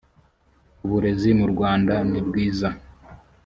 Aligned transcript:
uburezi 0.83 1.29
mu 1.39 1.45
rwanda 1.53 1.95
nibwiza 2.09 2.69